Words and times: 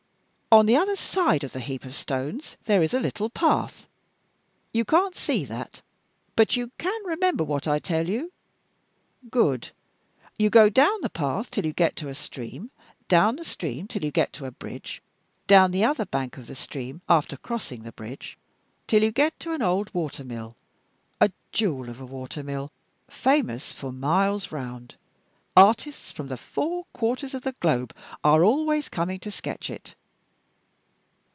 On 0.53 0.65
the 0.65 0.75
other 0.75 0.97
side 0.97 1.45
of 1.45 1.53
the 1.53 1.61
heap 1.61 1.85
of 1.85 1.95
stones 1.95 2.57
there 2.65 2.83
is 2.83 2.93
a 2.93 2.99
little 2.99 3.29
path; 3.29 3.87
you 4.73 4.83
can't 4.83 5.15
see 5.15 5.45
that, 5.45 5.81
but 6.35 6.57
you 6.57 6.73
can 6.77 7.01
remember 7.05 7.41
what 7.41 7.69
I 7.69 7.79
tell 7.79 8.09
you? 8.09 8.33
Good. 9.29 9.69
You 10.37 10.49
go 10.49 10.67
down 10.67 10.99
the 11.03 11.09
path 11.09 11.51
till 11.51 11.65
you 11.65 11.71
get 11.71 11.95
to 11.95 12.09
a 12.09 12.13
stream; 12.13 12.69
down 13.07 13.37
the 13.37 13.45
stream 13.45 13.87
till 13.87 14.03
you 14.03 14.11
get 14.11 14.33
to 14.33 14.45
a 14.45 14.51
bridge; 14.51 15.01
down 15.47 15.71
the 15.71 15.85
other 15.85 16.03
bank 16.05 16.35
of 16.37 16.47
the 16.47 16.55
stream 16.55 16.99
(after 17.07 17.37
crossing 17.37 17.83
the 17.83 17.93
bridge) 17.93 18.37
till 18.87 19.03
you 19.03 19.11
get 19.13 19.39
to 19.39 19.53
an 19.53 19.61
old 19.61 19.93
water 19.93 20.25
mill 20.25 20.57
a 21.21 21.31
jewel 21.53 21.87
of 21.87 22.01
a 22.01 22.05
water 22.05 22.43
mill, 22.43 22.73
famous 23.09 23.71
for 23.71 23.93
miles 23.93 24.51
round; 24.51 24.95
artists 25.55 26.11
from 26.11 26.27
the 26.27 26.35
four 26.35 26.87
quarters 26.91 27.33
of 27.33 27.43
the 27.43 27.55
globe 27.61 27.93
are 28.21 28.43
always 28.43 28.89
coming 28.89 29.17
to 29.17 29.31
sketch 29.31 29.69
it. 29.69 29.95